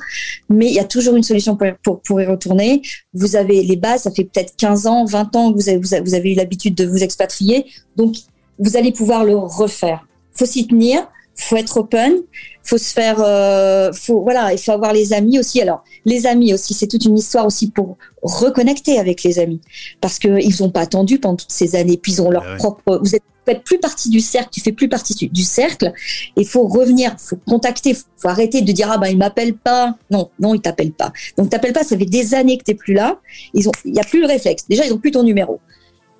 mais 0.51 0.67
il 0.67 0.75
y 0.75 0.79
a 0.79 0.85
toujours 0.85 1.17
une 1.17 1.23
solution 1.23 1.57
pour, 1.57 1.69
pour, 1.83 2.03
pour, 2.03 2.21
y 2.21 2.27
retourner. 2.27 2.83
Vous 3.15 3.37
avez 3.37 3.63
les 3.63 3.77
bases, 3.77 4.03
ça 4.03 4.11
fait 4.11 4.25
peut-être 4.25 4.55
15 4.57 4.87
ans, 4.87 5.05
20 5.07 5.37
ans 5.37 5.53
que 5.53 5.57
vous 5.57 5.69
avez, 5.71 5.79
vous 6.01 6.15
avez 6.15 6.33
eu 6.33 6.35
l'habitude 6.35 6.75
de 6.75 6.85
vous 6.85 7.03
expatrier, 7.03 7.65
donc 7.97 8.17
vous 8.59 8.77
allez 8.77 8.93
pouvoir 8.93 9.25
le 9.25 9.37
refaire. 9.37 10.07
Faut 10.33 10.47
s'y 10.47 10.67
tenir, 10.67 11.09
faut 11.39 11.57
être 11.57 11.79
open, 11.79 12.15
faut 12.63 12.79
se 12.79 12.93
faire, 12.93 13.21
euh, 13.21 13.93
faut 13.93 14.21
voilà, 14.21 14.53
il 14.53 14.59
faut 14.59 14.73
avoir 14.73 14.93
les 14.93 15.13
amis 15.13 15.39
aussi. 15.39 15.61
Alors 15.63 15.85
les 16.05 16.27
amis 16.27 16.53
aussi, 16.53 16.75
c'est 16.75 16.89
toute 16.89 17.05
une 17.05 17.17
histoire 17.17 17.47
aussi 17.47 17.71
pour 17.71 17.97
reconnecter 18.23 18.99
avec 18.99 19.23
les 19.23 19.39
amis, 19.39 19.61
parce 20.01 20.19
que 20.19 20.41
ils 20.41 20.63
ont 20.63 20.71
pas 20.71 20.81
attendu 20.81 21.19
pendant 21.19 21.37
toutes 21.37 21.53
ces 21.53 21.77
années, 21.77 21.97
puis 21.97 22.13
ils 22.13 22.23
ont 22.23 22.31
leur 22.31 22.45
ah 22.47 22.57
propre. 22.57 22.99
Vous 23.03 23.15
êtes 23.15 23.23
faites 23.47 23.63
plus 23.63 23.79
partie 23.79 24.11
du 24.11 24.21
cercle, 24.21 24.51
tu 24.53 24.61
fais 24.61 24.73
plus 24.73 24.89
partie 24.89 25.29
du, 25.29 25.43
cercle. 25.43 25.93
Il 26.37 26.47
faut 26.47 26.67
revenir, 26.67 27.15
faut 27.19 27.39
contacter, 27.49 27.95
faut 27.95 28.29
arrêter 28.29 28.61
de 28.61 28.73
dire 28.73 28.91
ah 28.91 28.99
ben 28.99 29.09
il 29.09 29.17
m'appelle 29.17 29.55
pas. 29.55 29.97
Non, 30.11 30.31
non, 30.39 30.55
il 30.55 30.61
t'appelle 30.61 30.93
pas. 30.93 31.13
Donc 31.39 31.49
t'appelles 31.49 31.73
pas, 31.73 31.85
ça 31.85 31.97
fait 31.97 32.05
des 32.05 32.35
années 32.35 32.59
que 32.59 32.65
t'es 32.65 32.75
plus 32.75 32.95
là. 32.95 33.21
Ils 33.55 33.69
ont, 33.69 33.73
il 33.85 33.95
y 33.95 34.01
a 34.01 34.05
plus 34.05 34.21
le 34.21 34.27
réflexe. 34.27 34.67
Déjà 34.69 34.85
ils 34.85 34.93
ont 34.93 34.99
plus 34.99 35.13
ton 35.13 35.23
numéro. 35.23 35.61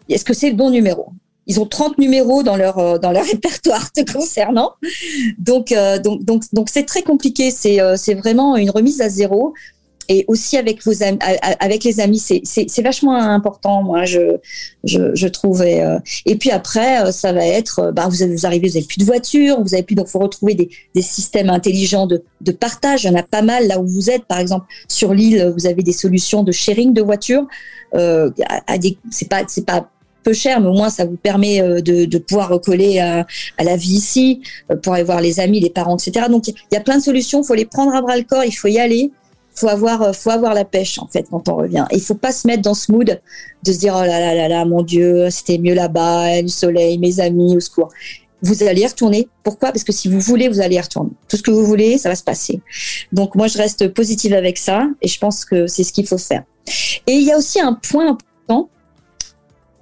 Est-ce 0.09 0.25
que 0.25 0.33
c'est 0.33 0.49
le 0.49 0.57
bon 0.57 0.71
numéro? 0.71 1.13
Ils 1.49 1.59
ont 1.59 1.67
30 1.67 1.99
numéros 1.99 2.43
dans 2.43 2.57
leur 2.57 2.79
euh, 2.79 2.99
dans 2.99 3.11
leur 3.11 3.25
répertoire 3.33 3.91
te 3.91 4.01
concernant. 4.13 4.75
Donc 5.39 5.73
euh, 5.73 5.99
donc 5.99 6.25
donc 6.25 6.45
donc 6.53 6.69
c'est 6.71 6.85
très 6.85 7.03
compliqué. 7.03 7.51
C'est 7.51 7.81
euh, 7.81 7.97
c'est 7.97 8.15
vraiment 8.15 8.57
une 8.57 8.71
remise 8.71 9.01
à 9.01 9.09
zéro. 9.09 9.55
Et 10.11 10.25
aussi 10.27 10.57
avec 10.57 10.83
vos 10.87 11.03
amis, 11.03 11.19
avec 11.61 11.85
les 11.85 12.01
amis, 12.01 12.19
c'est 12.19 12.41
c'est 12.45 12.81
vachement 12.81 13.15
important. 13.15 13.83
Moi, 13.83 14.07
je 14.07 14.39
je, 14.83 15.27
trouve. 15.27 15.63
Et, 15.63 15.85
et, 16.25 16.37
puis 16.37 16.51
après, 16.51 17.13
ça 17.13 17.35
va 17.35 17.45
être, 17.45 17.93
bah, 17.93 18.09
vous, 18.09 18.27
vous 18.27 18.47
arrivez, 18.47 18.71
vous 18.71 18.77
avez 18.79 18.87
plus 18.87 18.97
de 18.97 19.05
voiture, 19.05 19.61
vous 19.63 19.75
avez 19.75 19.83
plus, 19.83 19.97
donc 19.97 20.07
faut 20.07 20.19
retrouver 20.19 20.55
des, 20.55 20.71
des 20.95 21.03
systèmes 21.03 21.51
intelligents 21.51 22.07
de, 22.07 22.23
de 22.41 22.53
partage. 22.53 23.05
Il 23.05 23.09
y 23.09 23.11
en 23.11 23.19
a 23.19 23.23
pas 23.23 23.43
mal 23.43 23.67
là 23.67 23.81
où 23.81 23.87
vous 23.87 24.09
êtes. 24.09 24.25
Par 24.25 24.39
exemple, 24.39 24.65
sur 24.89 25.13
l'île, 25.13 25.53
vous 25.55 25.67
avez 25.67 25.83
des 25.83 25.93
solutions 25.93 26.43
de 26.43 26.53
sharing 26.53 26.95
de 26.95 27.03
voitures. 27.03 27.47
C'est 27.93 29.29
pas 29.29 29.43
c'est 29.47 29.67
pas 29.67 29.91
peu 30.23 30.33
cher, 30.33 30.61
mais 30.61 30.69
au 30.69 30.73
moins 30.73 30.91
ça 30.91 31.05
vous 31.05 31.17
permet 31.17 31.61
euh, 31.61 31.81
de, 31.81 32.19
pouvoir 32.19 32.49
recoller 32.49 32.99
à, 32.99 33.27
la 33.63 33.77
vie 33.77 33.95
ici, 33.95 34.41
euh, 34.71 34.77
pour 34.77 34.95
aller 34.95 35.05
voir 35.05 35.21
les 35.21 35.41
amis, 35.41 35.61
les 35.61 35.71
parents, 35.71 35.97
etc. 35.97 36.27
Donc 36.31 36.49
il 36.49 36.55
y 36.73 36.77
a 36.77 36.81
plein 36.81 36.99
de 36.99 37.03
solutions. 37.03 37.43
Il 37.43 37.47
faut 37.47 37.55
les 37.55 37.67
prendre 37.67 37.95
à 37.95 38.03
bras 38.03 38.17
le 38.17 38.25
corps. 38.25 38.45
Il 38.45 38.53
faut 38.53 38.69
y 38.69 38.79
aller. 38.79 39.11
Faut 39.55 39.69
avoir, 39.69 40.03
euh, 40.03 40.13
faut 40.13 40.31
avoir 40.31 40.55
la 40.55 40.65
pêche 40.65 40.99
en 41.01 41.09
fait 41.09 41.27
quand 41.31 41.49
on 41.49 41.57
revient. 41.57 41.85
Il 41.93 42.01
faut 42.01 42.15
pas 42.15 42.33
se 42.33 42.47
mettre 42.47 42.63
dans 42.63 42.75
ce 42.75 42.93
mood 42.93 43.21
de 43.65 43.73
se 43.73 43.79
dire 43.79 43.95
oh 43.97 44.05
là 44.05 44.21
là 44.21 44.35
là 44.35 44.49
là 44.49 44.65
mon 44.65 44.83
Dieu 44.83 45.29
c'était 45.31 45.59
mieux 45.59 45.75
là-bas, 45.75 46.43
le 46.43 46.49
soleil, 46.49 46.97
mes 46.99 47.19
amis, 47.19 47.57
au 47.57 47.61
secours 47.61 47.91
vous 48.43 48.63
allez 48.63 48.83
y 48.83 48.87
retourner. 48.87 49.29
Pourquoi? 49.43 49.73
Parce 49.73 49.85
que 49.85 49.93
si 49.93 50.09
vous 50.09 50.21
voulez, 50.21 50.49
vous 50.49 50.61
allez 50.61 50.77
y 50.77 50.81
retourner. 50.81 51.11
Tout 51.29 51.37
ce 51.37 51.43
que 51.43 51.51
vous 51.51 51.65
voulez, 51.65 51.99
ça 51.99 52.09
va 52.09 52.15
se 52.15 52.23
passer. 52.23 52.61
Donc 53.13 53.35
moi, 53.35 53.49
je 53.49 53.59
reste 53.59 53.89
positive 53.89 54.33
avec 54.33 54.59
ça 54.59 54.87
et 55.03 55.09
je 55.09 55.19
pense 55.19 55.45
que 55.45 55.67
c'est 55.67 55.85
ce 55.85 55.93
qu'il 55.93 56.07
faut 56.07 56.19
faire. 56.19 56.45
Et 57.07 57.13
il 57.13 57.23
y 57.23 57.33
a 57.33 57.39
aussi 57.39 57.61
un 57.61 57.73
point 57.73 58.17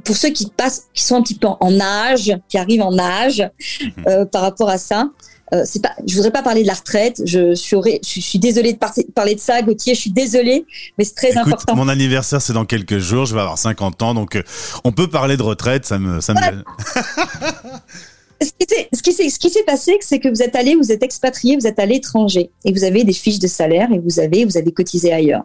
pour 0.06 0.16
ceux 0.16 0.30
qui 0.30 0.46
passent, 0.46 0.86
qui 0.94 1.04
sont 1.04 1.16
un 1.16 1.22
petit 1.22 1.34
peu 1.34 1.48
en 1.48 1.80
âge, 1.80 2.32
qui 2.48 2.56
arrivent 2.56 2.82
en 2.82 2.98
âge 2.98 3.42
mhm. 3.80 4.04
euh, 4.06 4.24
par 4.24 4.42
rapport 4.42 4.70
à 4.70 4.78
ça, 4.78 5.10
euh, 5.54 5.62
c'est 5.64 5.80
pas, 5.80 5.92
je 6.06 6.14
voudrais 6.14 6.32
pas 6.32 6.42
parler 6.42 6.62
de 6.62 6.66
la 6.66 6.74
retraite. 6.74 7.22
Je 7.24 7.54
suis, 7.54 7.76
je 8.04 8.20
suis 8.20 8.38
désolée 8.38 8.72
de 8.72 8.78
parler 9.14 9.34
de 9.34 9.40
ça, 9.40 9.62
Gauthier. 9.62 9.94
Je 9.94 10.00
suis 10.00 10.10
désolée, 10.10 10.64
mais 10.98 11.04
c'est 11.04 11.14
très 11.14 11.36
important. 11.36 11.76
Mon 11.76 11.88
anniversaire, 11.88 12.42
c'est 12.42 12.52
dans 12.52 12.64
quelques 12.64 12.98
jours. 12.98 13.26
Je 13.26 13.34
vais 13.34 13.40
avoir 13.40 13.58
50 13.58 14.02
ans, 14.02 14.14
donc 14.14 14.36
euh, 14.36 14.42
on 14.84 14.92
peut 14.92 15.08
parler 15.08 15.36
de 15.36 15.42
retraite. 15.42 15.84
Ça 15.84 15.98
me, 15.98 16.20
ça 16.20 16.34
me. 16.34 16.40
ce 18.42 18.50
qui 19.02 19.12
s'est 19.12 19.28
ce 19.30 19.38
qui 19.38 19.50
s'est 19.50 19.62
passé, 19.64 19.96
c'est 20.00 20.18
que 20.18 20.28
vous 20.28 20.42
êtes 20.42 20.56
allé, 20.56 20.74
vous 20.74 20.90
êtes 20.90 21.04
expatrié, 21.04 21.56
vous 21.56 21.66
êtes 21.66 21.78
à 21.78 21.86
l'étranger 21.86 22.50
et 22.64 22.72
vous 22.72 22.82
avez 22.82 23.04
des 23.04 23.12
fiches 23.12 23.38
de 23.38 23.46
salaire 23.46 23.88
et 23.92 24.00
vous 24.00 24.18
avez 24.18 24.44
vous 24.44 24.56
avez 24.56 24.72
cotisé 24.72 25.12
ailleurs. 25.12 25.44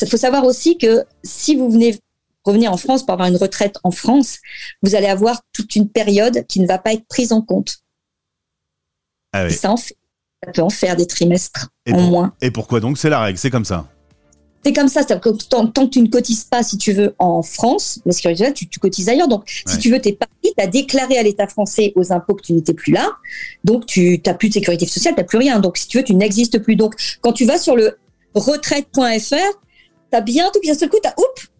Il 0.00 0.08
faut 0.08 0.16
savoir 0.16 0.44
aussi 0.44 0.78
que 0.78 1.04
si 1.22 1.56
vous 1.56 1.70
venez 1.70 1.96
revenir 2.44 2.72
en 2.72 2.76
France 2.76 3.04
pour 3.04 3.12
avoir 3.12 3.28
une 3.28 3.36
retraite 3.36 3.78
en 3.84 3.90
France, 3.90 4.38
vous 4.82 4.94
allez 4.94 5.06
avoir 5.06 5.40
toute 5.52 5.76
une 5.76 5.88
période 5.88 6.46
qui 6.46 6.60
ne 6.60 6.66
va 6.66 6.78
pas 6.78 6.92
être 6.92 7.06
prise 7.06 7.32
en 7.32 7.42
compte. 7.42 7.78
Ah 9.32 9.44
oui. 9.46 9.52
ça, 9.52 9.74
peut 10.52 10.62
en 10.62 10.70
faire 10.70 10.94
des 10.94 11.06
trimestres 11.06 11.70
en 11.90 12.00
moins. 12.02 12.34
Et 12.40 12.50
pourquoi 12.50 12.80
donc? 12.80 12.98
C'est 12.98 13.10
la 13.10 13.20
règle, 13.20 13.38
c'est 13.38 13.50
comme 13.50 13.64
ça. 13.64 13.88
C'est 14.64 14.72
comme 14.72 14.88
ça, 14.88 15.04
que 15.04 15.28
tant, 15.48 15.66
que 15.66 15.90
tu 15.90 16.00
ne 16.00 16.08
cotises 16.08 16.44
pas, 16.44 16.62
si 16.62 16.78
tu 16.78 16.92
veux, 16.92 17.14
en 17.18 17.42
France, 17.42 18.00
mais 18.06 18.12
sécurité 18.12 18.50
tu, 18.54 18.66
tu 18.66 18.80
cotises 18.80 19.10
ailleurs. 19.10 19.28
Donc, 19.28 19.42
si 19.66 19.78
tu 19.78 19.90
veux, 19.90 20.00
tu 20.00 20.08
es 20.08 20.12
parti, 20.12 20.54
tu 20.56 20.64
as 20.64 20.66
déclaré 20.66 21.18
à 21.18 21.22
l'État 21.22 21.46
français 21.46 21.92
aux 21.96 22.12
impôts 22.14 22.34
que 22.34 22.42
tu 22.42 22.54
n'étais 22.54 22.72
plus 22.72 22.92
là. 22.92 23.10
Donc, 23.62 23.84
tu 23.84 24.22
n'as 24.24 24.32
plus 24.32 24.48
de 24.48 24.54
sécurité 24.54 24.86
sociale, 24.86 25.14
tu 25.14 25.20
n'as 25.20 25.26
plus 25.26 25.36
rien. 25.36 25.60
Donc, 25.60 25.76
si 25.76 25.86
tu 25.86 25.98
veux, 25.98 26.04
tu 26.04 26.14
n'existes 26.14 26.60
plus. 26.60 26.76
Donc, 26.76 26.94
quand 27.20 27.34
tu 27.34 27.44
vas 27.44 27.58
sur 27.58 27.76
le 27.76 27.98
retraite.fr, 28.34 29.34
tu 30.10 30.16
as 30.16 30.20
bien 30.22 30.50
tout, 30.50 30.60
puis 30.60 30.70
d'un 30.70 30.78
seul 30.78 30.88
coup, 30.88 30.98
tu 31.02 31.08
as, 31.08 31.14
oups, 31.18 31.50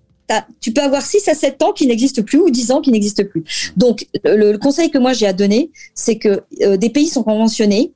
tu 0.60 0.72
peux 0.72 0.82
avoir 0.82 1.02
6 1.02 1.28
à 1.28 1.34
7 1.34 1.62
ans 1.62 1.72
qui 1.72 1.86
n'existent 1.86 2.22
plus 2.22 2.40
ou 2.40 2.50
10 2.50 2.70
ans 2.72 2.80
qui 2.80 2.90
n'existent 2.90 3.24
plus. 3.24 3.44
Donc, 3.76 4.06
le, 4.24 4.56
conseil 4.56 4.90
que 4.90 4.98
moi 4.98 5.12
j'ai 5.12 5.26
à 5.26 5.32
donner, 5.32 5.70
c'est 5.94 6.16
que 6.16 6.42
euh, 6.62 6.76
des 6.76 6.90
pays 6.90 7.08
sont 7.08 7.22
conventionnés, 7.22 7.92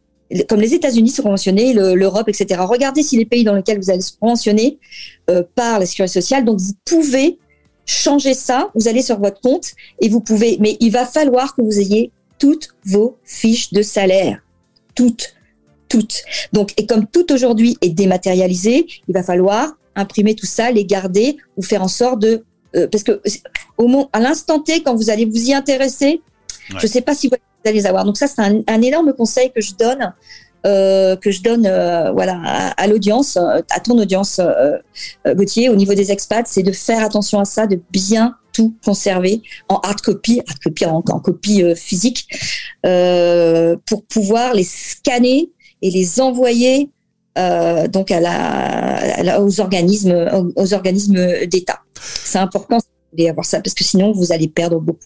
comme 0.49 0.61
les 0.61 0.75
États-Unis 0.75 1.11
sont 1.11 1.23
conventionnés, 1.23 1.73
l'Europe, 1.73 2.29
etc. 2.29 2.61
Regardez 2.65 3.03
si 3.03 3.17
les 3.17 3.25
pays 3.25 3.45
dans 3.45 3.55
lesquels 3.55 3.79
vous 3.79 3.91
allez 3.91 4.03
se 4.03 4.13
conventionner 4.21 4.79
euh, 5.31 5.43
par 5.55 5.79
la 5.79 5.87
sécurité 5.87 6.21
sociale. 6.21 6.45
Donc, 6.45 6.61
vous 6.61 6.75
pouvez 6.85 7.39
changer 7.87 8.35
ça. 8.35 8.71
Vous 8.75 8.89
allez 8.89 9.01
sur 9.01 9.19
votre 9.19 9.41
compte 9.41 9.73
et 10.01 10.09
vous 10.11 10.21
pouvez, 10.21 10.59
mais 10.61 10.77
il 10.81 10.91
va 10.91 11.07
falloir 11.07 11.57
que 11.57 11.63
vous 11.63 11.81
ayez 11.81 12.13
toutes 12.39 12.69
vos 12.85 13.17
fiches 13.25 13.73
de 13.73 13.81
salaire. 13.81 14.43
Toutes. 14.95 15.35
Toutes. 15.89 16.23
Donc, 16.53 16.75
et 16.77 16.85
comme 16.85 17.07
tout 17.07 17.33
aujourd'hui 17.33 17.79
est 17.81 17.89
dématérialisé, 17.89 18.87
il 19.09 19.15
va 19.15 19.23
falloir 19.23 19.79
imprimer 19.99 20.35
tout 20.35 20.47
ça, 20.47 20.71
les 20.71 20.85
garder 20.85 21.37
ou 21.57 21.63
faire 21.63 21.83
en 21.83 21.89
sorte 21.89 22.21
de 22.21 22.45
euh, 22.77 22.87
parce 22.87 23.03
que 23.03 23.21
au 23.79 24.09
à 24.13 24.21
l'instant 24.21 24.61
T 24.61 24.83
quand 24.83 24.95
vous 24.95 25.11
allez 25.11 25.25
vous 25.25 25.49
y 25.49 25.55
intéresser, 25.55 26.21
je 26.69 26.83
ne 26.83 26.87
sais 26.87 27.01
pas 27.01 27.15
si 27.15 27.29
vous 27.29 27.35
allez 27.65 27.75
les 27.79 27.87
avoir. 27.87 28.05
Donc 28.05 28.17
ça 28.17 28.27
c'est 28.27 28.43
un, 28.43 28.83
énorme 28.83 29.13
conseil 29.15 29.51
que 29.53 29.61
je 29.61 29.75
donne 29.75 30.13
euh, 30.67 31.17
que 31.17 31.31
je 31.31 31.43
donne 31.43 31.67
euh, 31.67 32.11
voilà 32.13 32.41
à, 32.77 32.87
l'audience, 32.87 33.37
à 33.37 33.81
ton 33.81 33.99
audience 33.99 34.41
Gauthier 35.27 35.71
au 35.71 35.77
niveau 35.77 35.95
des 35.95 36.13
expats, 36.13 36.47
c'est 36.47 36.63
de 36.63 36.73
faire 36.73 37.03
attention 37.03 37.41
à 37.41 37.45
ça, 37.45 37.67
de 37.67 37.81
bien 37.91 38.37
tout 38.53 38.75
conserver 38.85 39.43
en 39.69 39.77
hard 39.77 40.01
copy, 40.01 40.41
hard 40.47 40.59
copy 40.59 40.85
en, 40.85 40.97
en 40.97 41.21
copie 41.21 41.63
physique, 41.75 42.29
pour 42.83 44.05
pouvoir 44.09 44.53
les 44.53 44.65
scanner 44.65 45.51
et 45.81 45.91
les 45.91 46.21
envoyer 46.21 46.91
euh, 47.39 47.89
donc 47.89 48.11
à 48.11 48.21
la, 48.21 49.41
aux 49.41 49.61
organismes, 49.61 50.29
aux, 50.57 50.75
organismes 50.75 51.47
d'État. 51.47 51.81
C'est 52.01 52.39
important 52.39 52.79
d'avoir 53.17 53.47
ça 53.47 53.61
parce 53.61 53.75
que 53.75 53.85
sinon 53.85 54.13
vous 54.13 54.33
allez 54.33 54.49
perdre 54.49 54.81
beaucoup. 54.81 54.99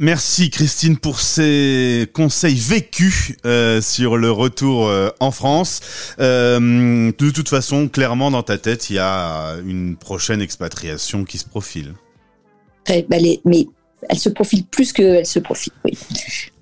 Merci 0.00 0.50
Christine 0.50 0.96
pour 0.96 1.18
ces 1.18 2.08
conseils 2.12 2.54
vécus 2.54 3.32
euh, 3.44 3.80
sur 3.80 4.16
le 4.16 4.30
retour 4.30 4.86
euh, 4.86 5.08
en 5.18 5.32
France. 5.32 5.80
de 6.18 7.30
toute 7.30 7.48
façon, 7.48 7.88
clairement 7.88 8.30
dans 8.30 8.44
ta 8.44 8.58
tête, 8.58 8.90
il 8.90 8.96
y 8.96 9.00
a 9.00 9.56
une 9.66 9.96
prochaine 9.96 10.40
expatriation 10.40 11.24
qui 11.24 11.38
se 11.38 11.46
profile. 11.46 11.94
mais 12.88 13.66
elle 14.08 14.18
se 14.18 14.28
profile 14.28 14.64
plus 14.64 14.92
qu'elle 14.92 15.26
se 15.26 15.40
profile. 15.40 15.72
Oui. 15.84 15.98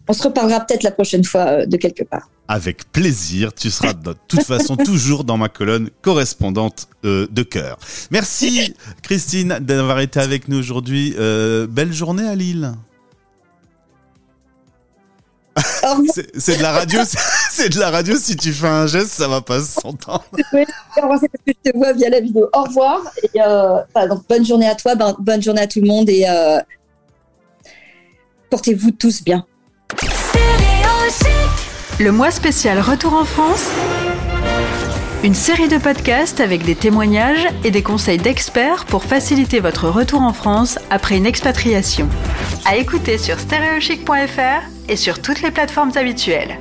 On 0.08 0.12
se 0.12 0.22
reparlera 0.22 0.60
peut-être 0.60 0.82
la 0.82 0.92
prochaine 0.92 1.24
fois 1.24 1.66
de 1.66 1.76
quelque 1.76 2.04
part. 2.04 2.28
Avec 2.48 2.92
plaisir, 2.92 3.52
tu 3.52 3.70
seras 3.70 3.92
de 3.92 4.14
toute 4.28 4.44
façon 4.44 4.76
toujours 4.84 5.24
dans 5.24 5.36
ma 5.36 5.48
colonne 5.48 5.90
correspondante 6.00 6.88
euh, 7.04 7.26
de 7.30 7.42
cœur. 7.42 7.76
Merci 8.10 8.74
Christine 9.02 9.58
d'avoir 9.60 9.98
été 10.00 10.20
avec 10.20 10.46
nous 10.46 10.58
aujourd'hui. 10.58 11.14
Euh, 11.18 11.66
belle 11.66 11.92
journée 11.92 12.26
à 12.26 12.36
Lille. 12.36 12.72
c'est 16.38 16.58
de 16.58 16.62
la 16.62 16.72
radio, 16.72 17.00
c'est 17.50 17.70
de 17.70 17.80
la 17.80 17.90
radio. 17.90 18.16
Si 18.16 18.36
tu 18.36 18.52
fais 18.52 18.68
un 18.68 18.86
geste, 18.86 19.08
ça 19.08 19.26
va 19.26 19.40
pas 19.40 19.60
s'entendre. 19.60 20.24
c'est 20.52 20.66
parce 21.00 21.20
que 21.22 21.28
je 21.48 21.70
te 21.70 21.76
vois 21.76 21.92
via 21.94 22.10
la 22.10 22.20
vidéo. 22.20 22.48
Au 22.52 22.62
revoir 22.62 23.00
et 23.34 23.40
euh, 23.40 23.80
bonne 24.28 24.46
journée 24.46 24.68
à 24.68 24.76
toi, 24.76 24.94
bonne 25.18 25.42
journée 25.42 25.62
à 25.62 25.66
tout 25.66 25.80
le 25.80 25.88
monde 25.88 26.08
et 26.10 26.26
portez-vous 28.50 28.92
tous 28.92 29.24
bien. 29.24 29.44
Le 31.98 32.12
mois 32.12 32.30
spécial 32.30 32.78
Retour 32.78 33.14
en 33.14 33.24
France. 33.24 33.70
Une 35.24 35.32
série 35.32 35.68
de 35.68 35.78
podcasts 35.78 36.40
avec 36.40 36.62
des 36.62 36.74
témoignages 36.74 37.46
et 37.64 37.70
des 37.70 37.82
conseils 37.82 38.18
d'experts 38.18 38.84
pour 38.84 39.02
faciliter 39.02 39.60
votre 39.60 39.88
retour 39.88 40.20
en 40.20 40.34
France 40.34 40.78
après 40.90 41.16
une 41.16 41.24
expatriation. 41.24 42.06
À 42.66 42.76
écouter 42.76 43.16
sur 43.16 43.40
stereochic.fr 43.40 44.90
et 44.90 44.96
sur 44.96 45.22
toutes 45.22 45.40
les 45.40 45.50
plateformes 45.50 45.92
habituelles. 45.96 46.58